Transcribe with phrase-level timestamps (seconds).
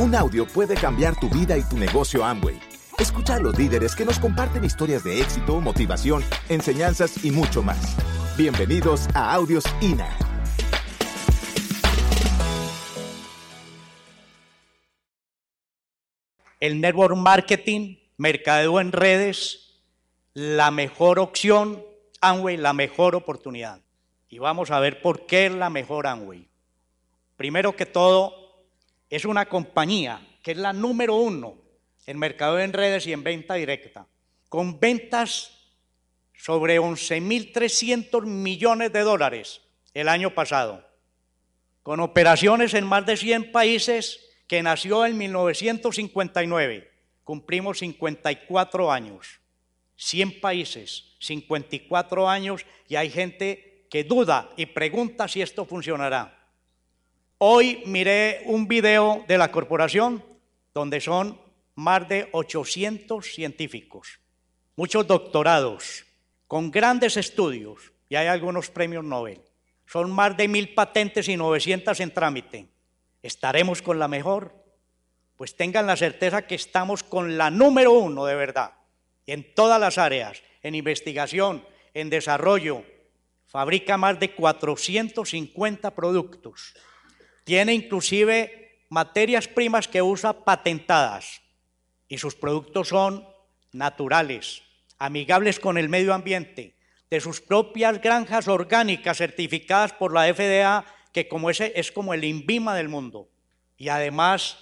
[0.00, 2.58] Un audio puede cambiar tu vida y tu negocio Amway.
[2.98, 7.98] Escucha a los líderes que nos comparten historias de éxito, motivación, enseñanzas y mucho más.
[8.34, 10.08] Bienvenidos a Audios INA.
[16.60, 19.82] El network marketing, mercadeo en redes,
[20.32, 21.84] la mejor opción,
[22.22, 23.82] Amway, la mejor oportunidad.
[24.30, 26.48] Y vamos a ver por qué es la mejor Amway.
[27.36, 28.40] Primero que todo,
[29.10, 31.58] es una compañía que es la número uno
[32.06, 34.06] en mercado en redes y en venta directa,
[34.48, 35.52] con ventas
[36.32, 39.60] sobre 11.300 millones de dólares
[39.92, 40.88] el año pasado,
[41.82, 46.90] con operaciones en más de 100 países que nació en 1959.
[47.24, 49.40] Cumplimos 54 años,
[49.96, 56.39] 100 países, 54 años y hay gente que duda y pregunta si esto funcionará.
[57.42, 60.22] Hoy miré un video de la corporación
[60.74, 61.40] donde son
[61.74, 64.20] más de 800 científicos,
[64.76, 66.04] muchos doctorados,
[66.46, 69.40] con grandes estudios, y hay algunos premios Nobel.
[69.86, 72.68] Son más de mil patentes y 900 en trámite.
[73.22, 74.62] ¿Estaremos con la mejor?
[75.38, 78.74] Pues tengan la certeza que estamos con la número uno de verdad,
[79.26, 82.84] en todas las áreas, en investigación, en desarrollo.
[83.46, 86.74] Fabrica más de 450 productos
[87.44, 91.40] tiene inclusive materias primas que usa patentadas
[92.08, 93.26] y sus productos son
[93.72, 94.62] naturales,
[94.98, 96.74] amigables con el medio ambiente,
[97.08, 102.24] de sus propias granjas orgánicas certificadas por la FDA, que como ese es como el
[102.24, 103.28] INVIMA del mundo.
[103.76, 104.58] Y además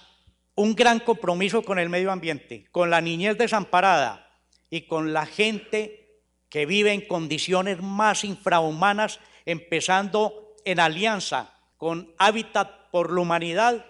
[0.55, 4.31] un gran compromiso con el medio ambiente, con la niñez desamparada
[4.69, 12.91] y con la gente que vive en condiciones más infrahumanas, empezando en alianza con Hábitat
[12.91, 13.85] por la Humanidad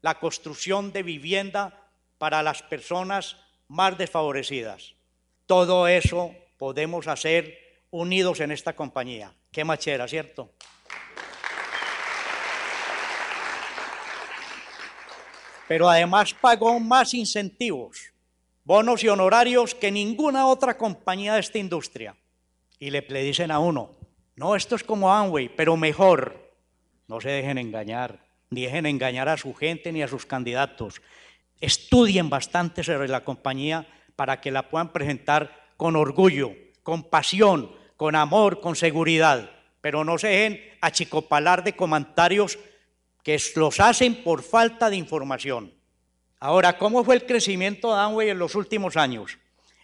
[0.00, 1.78] la construcción de vivienda
[2.16, 3.36] para las personas
[3.68, 4.94] más desfavorecidas.
[5.44, 9.30] Todo eso podemos hacer unidos en esta compañía.
[9.52, 10.50] Qué machera, ¿cierto?
[15.68, 18.10] Pero además pagó más incentivos,
[18.64, 22.16] bonos y honorarios que ninguna otra compañía de esta industria.
[22.78, 23.90] Y le, le a uno,
[24.34, 26.43] no, esto es como Amway, pero mejor.
[27.06, 31.02] No se dejen engañar, ni dejen engañar a su gente ni a sus candidatos.
[31.60, 38.16] Estudien bastante sobre la compañía para que la puedan presentar con orgullo, con pasión, con
[38.16, 39.50] amor, con seguridad.
[39.80, 42.58] Pero no se dejen achicopalar de comentarios
[43.22, 45.72] que los hacen por falta de información.
[46.38, 49.38] Ahora, ¿cómo fue el crecimiento de Amway en los últimos años?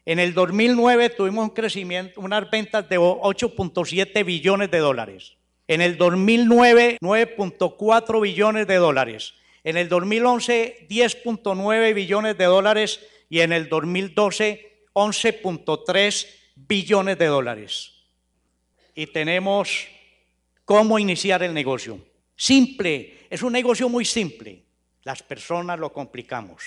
[0.05, 5.37] En el 2009 tuvimos un crecimiento, unas ventas de 8.7 billones de dólares.
[5.71, 9.35] En el 2009, 9.4 billones de dólares.
[9.63, 12.99] En el 2011, 10.9 billones de dólares.
[13.29, 16.27] Y en el 2012, 11.3
[16.57, 17.93] billones de dólares.
[18.97, 19.87] Y tenemos
[20.65, 22.05] cómo iniciar el negocio.
[22.35, 24.65] Simple, es un negocio muy simple.
[25.05, 26.65] Las personas lo complicamos,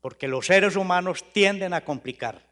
[0.00, 2.48] porque los seres humanos tienden a complicar.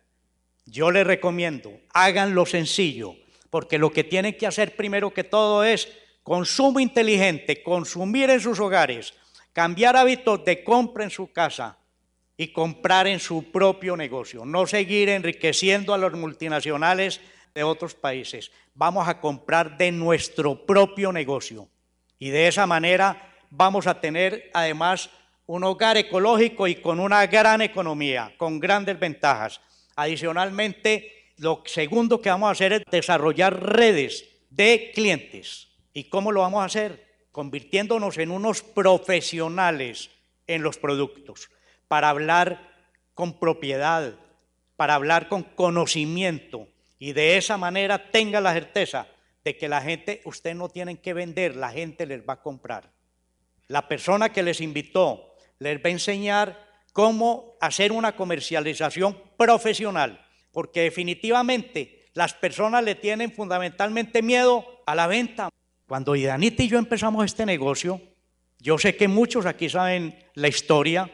[0.66, 3.16] Yo les recomiendo, háganlo sencillo,
[3.50, 5.88] porque lo que tienen que hacer primero que todo es
[6.22, 9.14] consumo inteligente, consumir en sus hogares,
[9.52, 11.78] cambiar hábitos de compra en su casa
[12.36, 17.20] y comprar en su propio negocio, no seguir enriqueciendo a los multinacionales
[17.54, 18.52] de otros países.
[18.74, 21.68] Vamos a comprar de nuestro propio negocio
[22.18, 25.10] y de esa manera vamos a tener además
[25.46, 29.60] un hogar ecológico y con una gran economía, con grandes ventajas.
[29.96, 35.68] Adicionalmente, lo segundo que vamos a hacer es desarrollar redes de clientes.
[35.92, 37.06] ¿Y cómo lo vamos a hacer?
[37.32, 40.10] Convirtiéndonos en unos profesionales
[40.46, 41.50] en los productos,
[41.86, 42.72] para hablar
[43.14, 44.14] con propiedad,
[44.76, 46.68] para hablar con conocimiento
[46.98, 49.06] y de esa manera tenga la certeza
[49.44, 52.90] de que la gente, usted no tienen que vender, la gente les va a comprar.
[53.68, 60.24] La persona que les invitó les va a enseñar cómo hacer una comercialización profesional
[60.58, 65.50] porque definitivamente las personas le tienen fundamentalmente miedo a la venta.
[65.86, 68.00] Cuando Idanita y yo empezamos este negocio,
[68.58, 71.08] yo sé que muchos aquí saben la historia,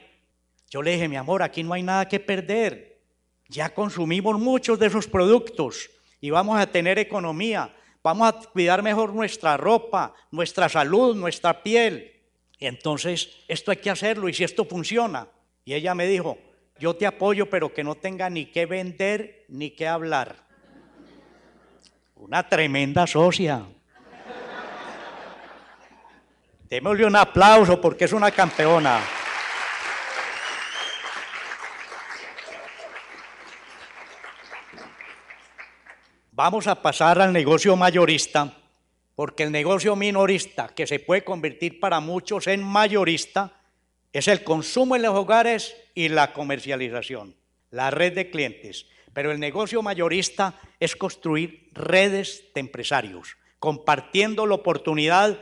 [0.71, 3.03] yo le dije, mi amor, aquí no hay nada que perder,
[3.51, 5.91] ya consumimos muchos de esos productos
[6.23, 7.71] y vamos a tener economía,
[8.03, 12.15] vamos a cuidar mejor nuestra ropa, nuestra salud, nuestra piel.
[12.59, 15.29] Entonces esto hay que hacerlo y si esto funciona.
[15.67, 16.39] Y ella me dijo,
[16.85, 20.37] yo te apoyo, pero que no tenga ni qué vender ni qué hablar.
[22.17, 23.65] Una tremenda socia.
[26.69, 29.01] Démosle un aplauso porque es una campeona.
[36.33, 38.53] Vamos a pasar al negocio mayorista,
[39.15, 43.55] porque el negocio minorista, que se puede convertir para muchos en mayorista,
[44.15, 47.35] es el consumo en los hogares y la comercialización,
[47.71, 48.87] la red de clientes.
[49.13, 55.39] Pero el negocio mayorista es construir redes de empresarios, compartiendo la oportunidad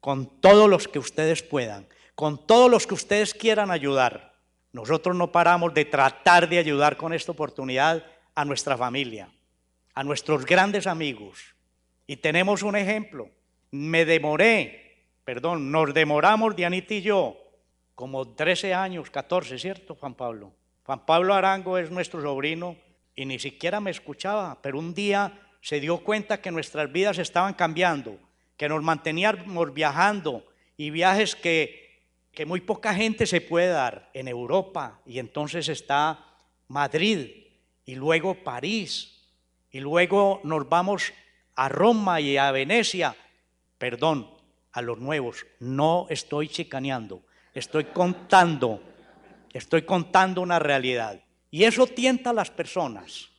[0.00, 4.32] con todos los que ustedes puedan, con todos los que ustedes quieran ayudar.
[4.72, 8.02] Nosotros no paramos de tratar de ayudar con esta oportunidad
[8.34, 9.28] a nuestra familia,
[9.94, 11.54] a nuestros grandes amigos.
[12.06, 13.28] Y tenemos un ejemplo.
[13.70, 17.45] Me demoré, perdón, nos demoramos, Dianita y yo,
[17.96, 20.52] como 13 años, 14, ¿cierto, Juan Pablo?
[20.84, 22.76] Juan Pablo Arango es nuestro sobrino
[23.16, 27.54] y ni siquiera me escuchaba, pero un día se dio cuenta que nuestras vidas estaban
[27.54, 28.18] cambiando,
[28.58, 30.44] que nos manteníamos viajando
[30.76, 32.02] y viajes que,
[32.32, 36.22] que muy poca gente se puede dar en Europa y entonces está
[36.68, 37.46] Madrid
[37.86, 39.24] y luego París
[39.70, 41.14] y luego nos vamos
[41.54, 43.16] a Roma y a Venecia.
[43.78, 44.30] Perdón,
[44.72, 47.22] a los nuevos, no estoy chicaneando,
[47.58, 48.82] estoy contando,
[49.52, 51.20] estoy contando una realidad.
[51.50, 53.30] Y eso tienta a las personas.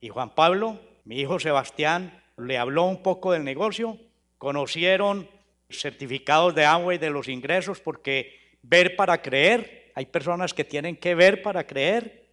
[0.00, 3.98] Y Juan Pablo, mi hijo Sebastián, le habló un poco del negocio,
[4.38, 5.28] conocieron
[5.68, 10.96] certificados de agua y de los ingresos, porque ver para creer, hay personas que tienen
[10.96, 12.26] que ver para creer,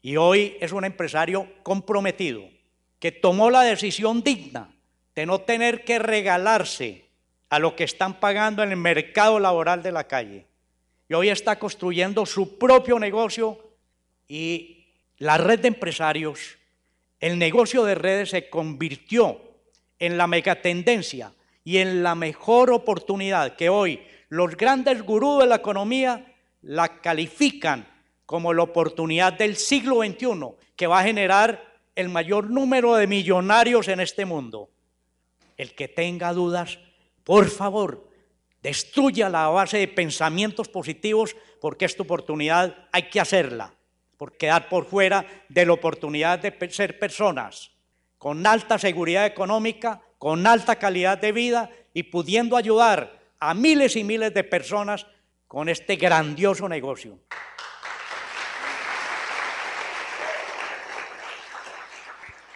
[0.00, 2.48] y hoy es un empresario comprometido,
[3.00, 4.70] que tomó la decisión digna
[5.14, 7.06] de no tener que regalarse
[7.48, 10.46] a lo que están pagando en el mercado laboral de la calle.
[11.08, 13.58] Y hoy está construyendo su propio negocio
[14.28, 14.86] y
[15.18, 16.58] la red de empresarios,
[17.18, 19.40] el negocio de redes se convirtió
[19.98, 21.32] en la megatendencia
[21.64, 27.86] y en la mejor oportunidad que hoy los grandes gurús de la economía la califican
[28.26, 30.28] como la oportunidad del siglo XXI
[30.76, 34.70] que va a generar el mayor número de millonarios en este mundo.
[35.56, 36.78] El que tenga dudas,
[37.24, 38.07] por favor,
[38.62, 43.72] destruya la base de pensamientos positivos porque esta oportunidad hay que hacerla
[44.16, 47.70] por quedar por fuera de la oportunidad de ser personas
[48.18, 54.02] con alta seguridad económica, con alta calidad de vida y pudiendo ayudar a miles y
[54.02, 55.06] miles de personas
[55.46, 57.18] con este grandioso negocio.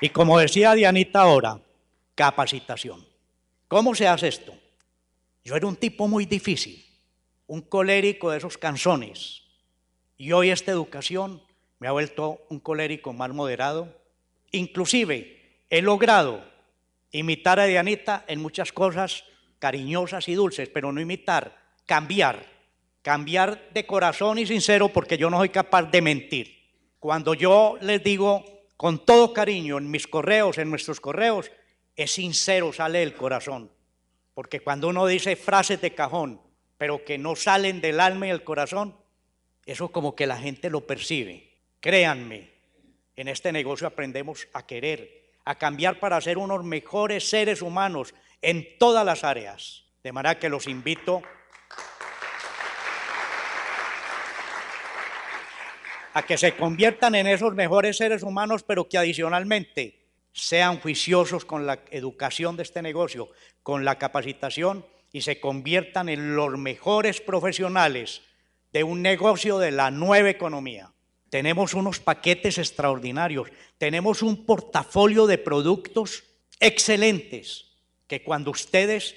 [0.01, 1.61] Y como decía Dianita ahora,
[2.17, 3.07] capacitación.
[3.69, 4.53] ¿Cómo se hace esto?
[5.45, 6.85] Yo era un tipo muy difícil,
[7.47, 9.43] un colérico de esos canzones.
[10.17, 11.43] Y hoy esta educación
[11.79, 14.01] me ha vuelto un colérico más moderado.
[14.53, 16.45] Inclusive he logrado
[17.11, 19.25] imitar a Dianita en muchas cosas
[19.59, 21.57] cariñosas y dulces, pero no imitar,
[21.87, 22.47] cambiar,
[23.03, 26.63] cambiar de corazón y sincero porque yo no soy capaz de mentir.
[26.99, 28.45] Cuando yo les digo
[28.77, 31.51] con todo cariño en mis correos, en nuestros correos,
[31.97, 33.71] es sincero, sale del corazón.
[34.35, 36.41] Porque cuando uno dice frases de cajón,
[36.79, 38.97] pero que no salen del alma y del corazón,
[39.67, 41.51] eso como que la gente lo percibe.
[41.81, 42.51] Créanme,
[43.17, 48.79] en este negocio aprendemos a querer, a cambiar para ser unos mejores seres humanos en
[48.79, 49.85] todas las áreas.
[50.03, 51.23] De manera que los invito
[56.15, 60.02] a que se conviertan en esos mejores seres humanos, pero que adicionalmente
[60.33, 63.31] sean juiciosos con la educación de este negocio,
[63.63, 68.23] con la capacitación y se conviertan en los mejores profesionales
[68.73, 70.93] de un negocio de la nueva economía.
[71.29, 73.49] Tenemos unos paquetes extraordinarios,
[73.79, 76.25] tenemos un portafolio de productos
[76.61, 77.67] excelentes
[78.07, 79.15] que cuando ustedes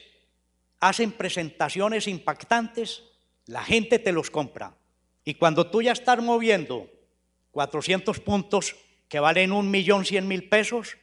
[0.79, 3.03] hacen presentaciones impactantes,
[3.47, 4.75] la gente te los compra.
[5.23, 6.89] Y cuando tú ya estás moviendo
[7.51, 8.75] 400 puntos
[9.07, 10.97] que valen un millón cien mil pesos,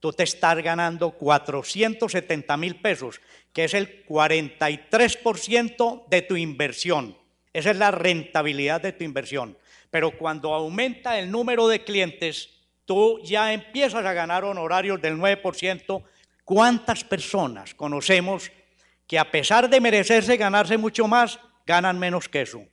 [0.00, 3.20] tú te estás ganando 470 mil pesos,
[3.52, 7.16] que es el 43% de tu inversión.
[7.52, 9.56] Esa es la rentabilidad de tu inversión.
[9.90, 12.50] Pero cuando aumenta el número de clientes,
[12.84, 16.02] tú ya empiezas a ganar honorarios del 9%.
[16.44, 18.52] ¿Cuántas personas conocemos
[19.06, 22.64] que a pesar de merecerse ganarse mucho más, ganan menos que eso?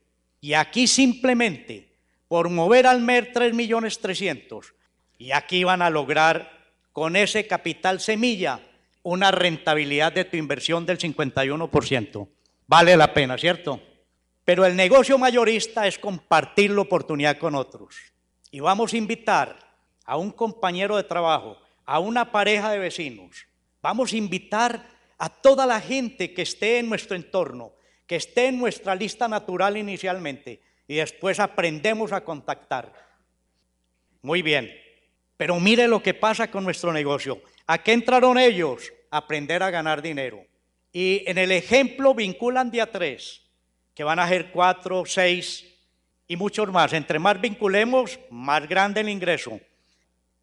[0.42, 1.94] Y aquí simplemente
[2.28, 4.74] por mover al MER 3 millones 300,
[5.20, 6.63] y aquí van a lograr
[6.94, 8.62] con ese capital semilla
[9.02, 12.28] una rentabilidad de tu inversión del 51%.
[12.68, 13.82] Vale la pena, ¿cierto?
[14.46, 17.96] Pero el negocio mayorista es compartir la oportunidad con otros.
[18.52, 19.58] Y vamos a invitar
[20.06, 23.46] a un compañero de trabajo, a una pareja de vecinos.
[23.82, 27.74] Vamos a invitar a toda la gente que esté en nuestro entorno,
[28.06, 32.94] que esté en nuestra lista natural inicialmente y después aprendemos a contactar.
[34.22, 34.72] Muy bien,
[35.44, 37.42] pero mire lo que pasa con nuestro negocio.
[37.68, 38.94] ¿A qué entraron ellos?
[39.12, 40.46] A aprender a ganar dinero.
[40.94, 43.42] Y en el ejemplo vinculan día tres,
[43.94, 45.66] que van a ser cuatro, seis
[46.30, 46.94] y muchos más.
[46.94, 49.60] Entre más vinculemos, más grande el ingreso.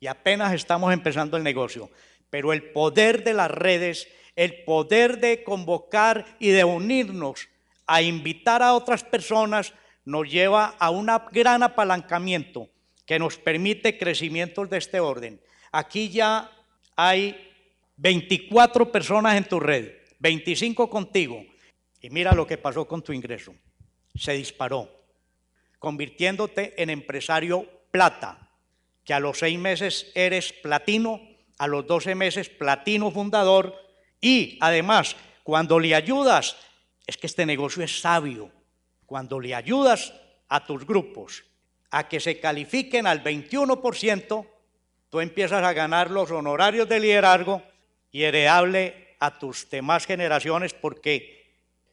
[0.01, 1.89] Y apenas estamos empezando el negocio.
[2.29, 7.49] Pero el poder de las redes, el poder de convocar y de unirnos
[7.87, 9.73] a invitar a otras personas,
[10.05, 12.69] nos lleva a un gran apalancamiento
[13.11, 15.41] que nos permite crecimientos de este orden.
[15.73, 16.49] Aquí ya
[16.95, 17.35] hay
[17.97, 21.45] 24 personas en tu red, 25 contigo.
[22.01, 23.53] Y mira lo que pasó con tu ingreso.
[24.15, 24.89] Se disparó,
[25.81, 28.49] convirtiéndote en empresario plata,
[29.03, 31.21] que a los seis meses eres platino,
[31.59, 33.75] a los 12 meses platino fundador
[34.21, 36.57] y además cuando le ayudas,
[37.09, 38.53] es que este negocio es sabio,
[39.05, 40.15] cuando le ayudas
[40.49, 41.50] a tus grupos
[41.91, 44.47] a que se califiquen al 21%,
[45.09, 47.63] tú empiezas a ganar los honorarios de liderazgo
[48.13, 51.53] y heredable a tus demás generaciones porque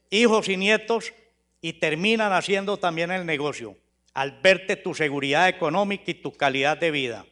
[0.10, 1.14] hijos y nietos
[1.62, 3.76] y terminan haciendo también el negocio
[4.14, 7.26] al verte tu seguridad económica y tu calidad de vida.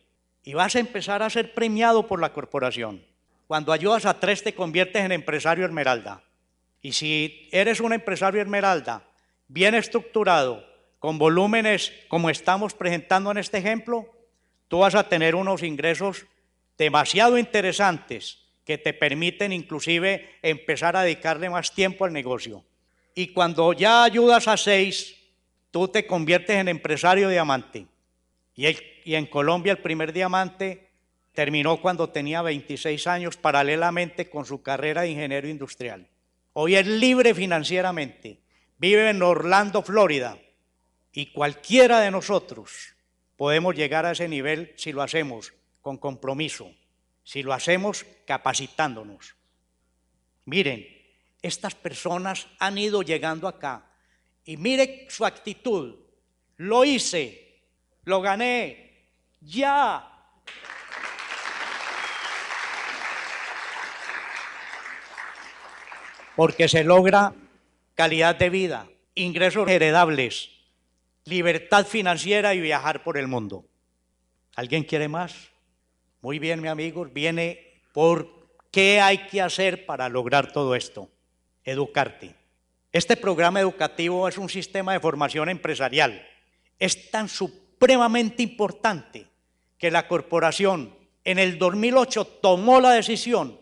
[0.43, 3.03] Y vas a empezar a ser premiado por la corporación.
[3.48, 6.22] Cuando ayudas a tres te conviertes en empresario esmeralda.
[6.84, 9.03] Y si eres un empresario esmeralda,
[9.48, 10.63] bien estructurado,
[10.99, 14.07] con volúmenes como estamos presentando en este ejemplo,
[14.67, 16.25] tú vas a tener unos ingresos
[16.77, 22.63] demasiado interesantes que te permiten inclusive empezar a dedicarle más tiempo al negocio.
[23.13, 25.15] Y cuando ya ayudas a seis,
[25.71, 27.85] tú te conviertes en empresario diamante.
[28.55, 28.67] Y,
[29.05, 30.89] y en Colombia el primer diamante
[31.33, 36.07] terminó cuando tenía 26 años paralelamente con su carrera de ingeniero industrial.
[36.53, 38.39] Hoy es libre financieramente,
[38.77, 40.37] vive en Orlando, Florida,
[41.15, 42.93] y cualquiera de nosotros
[43.38, 46.69] podemos llegar a ese nivel si lo hacemos con compromiso,
[47.24, 49.36] si lo hacemos capacitándonos.
[50.43, 50.86] Miren,
[51.41, 53.86] estas personas han ido llegando acá
[54.43, 55.95] y mire su actitud.
[56.57, 57.63] Lo hice,
[58.03, 59.07] lo gané,
[59.39, 60.12] ya.
[66.36, 67.34] Porque se logra
[67.93, 70.54] calidad de vida, ingresos heredables,
[71.25, 73.65] libertad financiera y viajar por el mundo.
[74.55, 75.34] ¿Alguien quiere más?
[76.22, 81.10] Muy bien, mi amigo, viene por qué hay que hacer para lograr todo esto.
[81.63, 82.36] Educarte.
[82.91, 86.25] Este programa educativo es un sistema de formación empresarial.
[86.77, 89.25] Es tan supremamente importante
[89.79, 93.60] que la corporación en el 2008 tomó la decisión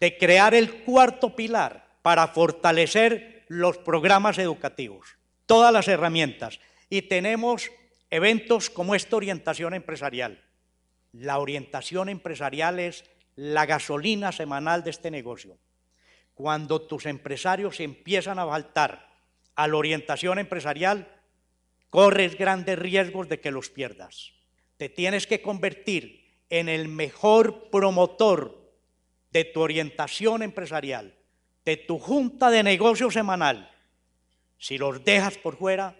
[0.00, 6.60] de crear el cuarto pilar para fortalecer los programas educativos, todas las herramientas.
[6.88, 7.70] Y tenemos
[8.10, 10.42] eventos como esta orientación empresarial.
[11.12, 13.04] La orientación empresarial es
[13.36, 15.58] la gasolina semanal de este negocio
[16.38, 19.08] cuando tus empresarios empiezan a faltar
[19.56, 21.12] a la orientación empresarial,
[21.90, 24.34] corres grandes riesgos de que los pierdas.
[24.76, 28.72] Te tienes que convertir en el mejor promotor
[29.32, 31.12] de tu orientación empresarial,
[31.64, 33.72] de tu junta de negocios semanal.
[34.58, 35.96] Si los dejas por fuera,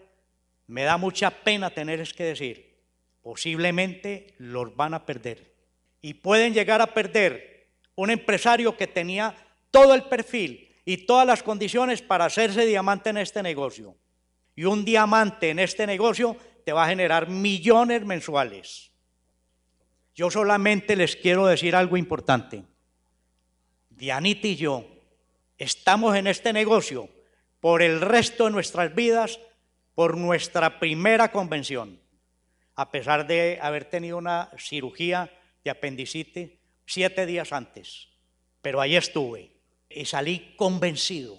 [0.69, 2.77] me da mucha pena tener que decir,
[3.23, 5.51] posiblemente los van a perder.
[5.99, 9.35] Y pueden llegar a perder un empresario que tenía
[9.71, 13.95] todo el perfil y todas las condiciones para hacerse diamante en este negocio.
[14.55, 18.91] Y un diamante en este negocio te va a generar millones mensuales.
[20.13, 22.63] Yo solamente les quiero decir algo importante.
[23.89, 24.85] Dianita y yo
[25.57, 27.09] estamos en este negocio
[27.59, 29.39] por el resto de nuestras vidas,
[29.99, 31.99] por nuestra primera convención,
[32.75, 35.29] a pesar de haber tenido una cirugía
[35.61, 36.51] de apendicitis
[36.85, 38.07] siete días antes.
[38.61, 39.51] Pero ahí estuve
[39.89, 41.37] y salí convencido,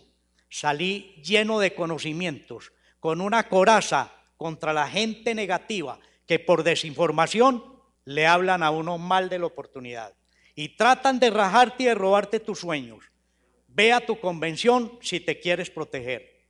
[0.50, 7.64] salí lleno de conocimientos, con una coraza contra la gente negativa que por desinformación
[8.04, 10.12] le hablan a uno mal de la oportunidad
[10.54, 13.06] y tratan de rajarte y de robarte tus sueños.
[13.68, 16.40] Ve a tu convención si te quieres proteger.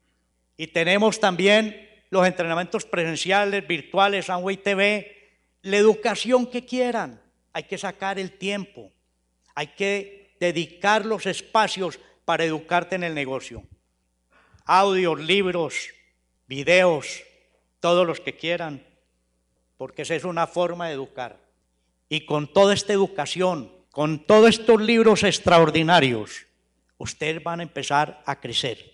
[0.57, 5.31] Y tenemos también los entrenamientos presenciales, virtuales, Amway TV,
[5.63, 7.21] la educación que quieran.
[7.53, 8.91] Hay que sacar el tiempo,
[9.55, 13.65] hay que dedicar los espacios para educarte en el negocio.
[14.65, 15.91] Audios, libros,
[16.47, 17.23] videos,
[17.81, 18.85] todos los que quieran,
[19.77, 21.39] porque esa es una forma de educar.
[22.09, 26.47] Y con toda esta educación, con todos estos libros extraordinarios,
[26.99, 28.93] ustedes van a empezar a crecer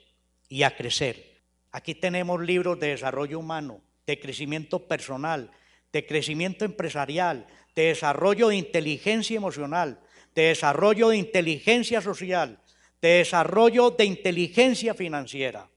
[0.48, 1.35] y a crecer.
[1.76, 5.50] Aquí tenemos libros de desarrollo humano, de crecimiento personal,
[5.92, 10.00] de crecimiento empresarial, de desarrollo de inteligencia emocional,
[10.34, 12.62] de desarrollo de inteligencia social,
[13.02, 15.68] de desarrollo de inteligencia financiera,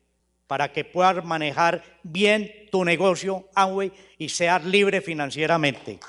[0.47, 5.99] para que puedas manejar bien tu negocio Amway y seas libre financieramente.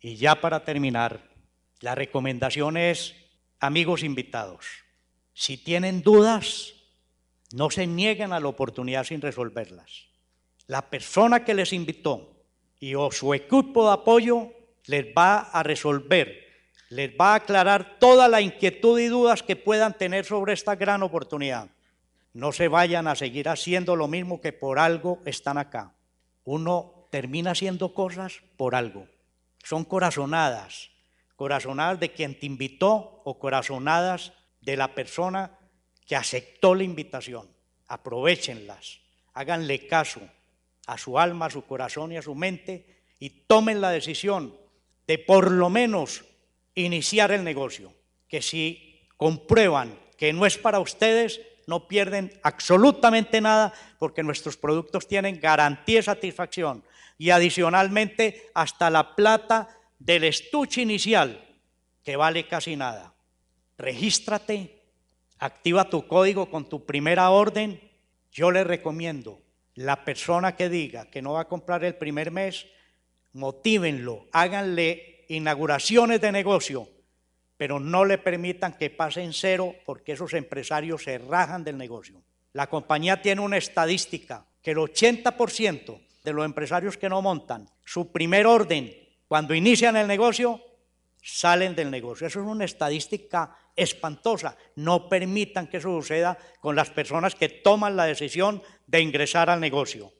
[0.00, 1.28] Y ya para terminar,
[1.80, 3.23] la recomendación es,
[3.60, 4.66] amigos invitados,
[5.32, 6.74] si tienen dudas,
[7.52, 10.08] no se nieguen a la oportunidad sin resolverlas.
[10.66, 12.44] La persona que les invitó
[12.80, 14.50] y o su equipo de apoyo
[14.86, 16.44] les va a resolver,
[16.90, 21.02] les va a aclarar toda la inquietud y dudas que puedan tener sobre esta gran
[21.02, 21.68] oportunidad.
[22.32, 25.94] No se vayan a seguir haciendo lo mismo que por algo están acá.
[26.44, 29.06] Uno termina haciendo cosas por algo
[29.64, 30.90] son corazonadas,
[31.36, 35.58] corazonadas de quien te invitó o corazonadas de la persona
[36.06, 37.48] que aceptó la invitación.
[37.88, 39.00] Aprovechenlas,
[39.32, 40.20] háganle caso
[40.86, 44.54] a su alma, a su corazón y a su mente y tomen la decisión
[45.06, 46.24] de por lo menos
[46.74, 47.92] iniciar el negocio,
[48.28, 55.08] que si comprueban que no es para ustedes, no pierden absolutamente nada porque nuestros productos
[55.08, 56.84] tienen garantía y satisfacción
[57.16, 59.68] y adicionalmente hasta la plata
[60.04, 61.42] del estuche inicial,
[62.02, 63.14] que vale casi nada.
[63.78, 64.82] Regístrate,
[65.38, 67.80] activa tu código con tu primera orden.
[68.30, 69.40] Yo le recomiendo,
[69.74, 72.66] la persona que diga que no va a comprar el primer mes,
[73.32, 76.86] motívenlo, háganle inauguraciones de negocio,
[77.56, 82.22] pero no le permitan que pase en cero porque esos empresarios se rajan del negocio.
[82.52, 88.12] La compañía tiene una estadística que el 80% de los empresarios que no montan su
[88.12, 90.60] primer orden cuando inician el negocio,
[91.22, 92.26] salen del negocio.
[92.26, 94.56] Eso es una estadística espantosa.
[94.76, 99.60] No permitan que eso suceda con las personas que toman la decisión de ingresar al
[99.60, 100.12] negocio.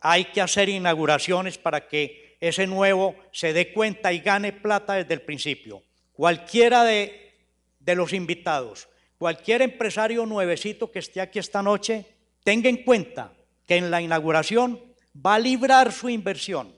[0.00, 5.14] Hay que hacer inauguraciones para que ese nuevo se dé cuenta y gane plata desde
[5.14, 5.82] el principio.
[6.12, 7.34] Cualquiera de,
[7.80, 12.06] de los invitados, cualquier empresario nuevecito que esté aquí esta noche,
[12.44, 13.34] tenga en cuenta
[13.66, 14.80] que en la inauguración
[15.14, 16.77] va a librar su inversión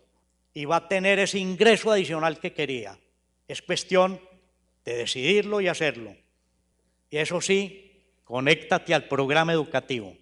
[0.53, 2.99] y va a tener ese ingreso adicional que quería.
[3.47, 4.21] Es cuestión
[4.85, 6.17] de decidirlo y hacerlo.
[7.11, 10.17] Y eso sí, conéctate al programa educativo.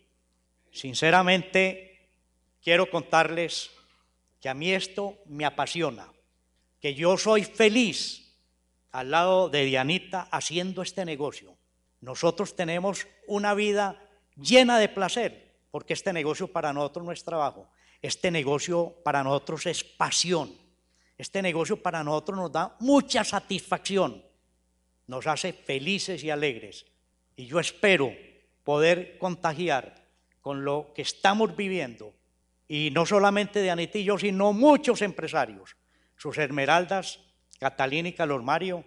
[0.71, 2.09] Sinceramente,
[2.63, 3.71] quiero contarles
[4.41, 6.13] que a mí esto me apasiona,
[6.81, 8.37] que yo soy feliz
[8.93, 11.57] al lado de Dianita haciendo este negocio.
[12.01, 14.01] Nosotros tenemos una vida
[14.37, 17.69] llena de placer, porque este negocio para nosotros no es trabajo,
[18.03, 20.53] este negocio para nosotros es pasión.
[21.17, 24.25] Este negocio para nosotros nos da mucha satisfacción.
[25.07, 26.87] Nos hace felices y alegres.
[27.35, 28.13] Y yo espero
[28.63, 30.07] poder contagiar
[30.41, 32.15] con lo que estamos viviendo.
[32.69, 35.77] Y no solamente de yo, sino muchos empresarios.
[36.17, 37.21] Sus esmeraldas,
[37.59, 38.85] Catalina y Calor Mario,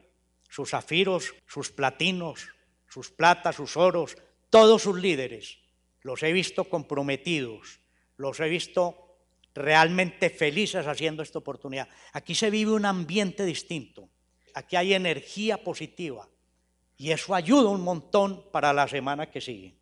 [0.50, 2.50] sus zafiros, sus platinos,
[2.88, 4.17] sus platas, sus oros,
[4.50, 5.60] todos sus líderes.
[6.02, 7.80] Los he visto comprometidos,
[8.17, 9.01] los he visto
[9.54, 11.88] realmente felices haciendo esta oportunidad.
[12.14, 14.10] Aquí se vive un ambiente distinto,
[14.54, 16.28] aquí hay energía positiva
[16.98, 19.76] y eso ayuda un montón para la semana que sigue.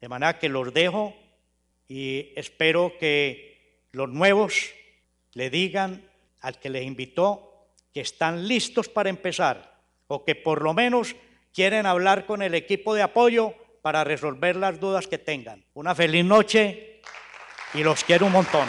[0.00, 1.14] De manera que los dejo
[1.88, 4.70] y espero que los nuevos
[5.32, 6.08] le digan
[6.40, 7.48] al que les invitó
[7.92, 11.16] que están listos para empezar o que por lo menos
[11.52, 15.64] quieren hablar con el equipo de apoyo para resolver las dudas que tengan.
[15.74, 17.00] Una feliz noche
[17.74, 18.68] y los quiero un montón.